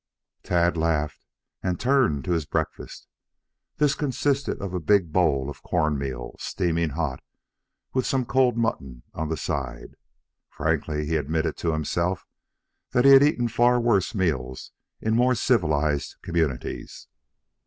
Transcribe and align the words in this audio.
Tad 0.41 0.77
laughed 0.77 1.21
and 1.61 1.79
turned 1.79 2.23
to 2.25 2.31
his 2.31 2.47
breakfast. 2.47 3.07
This 3.77 3.93
consisted 3.93 4.59
of 4.59 4.73
a 4.73 4.79
big 4.79 5.13
bowl 5.13 5.47
of 5.47 5.61
corn 5.61 5.95
meal, 5.95 6.35
steaming 6.39 6.89
hot, 6.97 7.21
with 7.93 8.07
some 8.07 8.25
cold 8.25 8.57
mutton 8.57 9.03
on 9.13 9.29
the 9.29 9.37
side. 9.37 9.93
Frankly, 10.49 11.05
he 11.05 11.17
admitted 11.17 11.55
to 11.57 11.73
himself 11.73 12.25
that 12.93 13.05
he 13.05 13.11
had 13.11 13.21
eaten 13.21 13.47
far 13.47 13.79
worse 13.79 14.15
meals 14.15 14.71
in 15.01 15.15
more 15.15 15.35
civilized 15.35 16.15
communities. 16.23 17.07